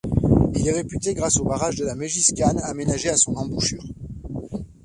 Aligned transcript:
Il 0.55 0.67
est 0.67 0.71
réputé 0.71 1.13
grâce 1.13 1.37
au 1.37 1.43
barrage 1.43 1.75
de 1.75 1.85
la 1.85 1.93
Mégiscane, 1.93 2.59
aménagé 2.63 3.09
à 3.09 3.17
son 3.17 3.35
embouchure. 3.35 3.85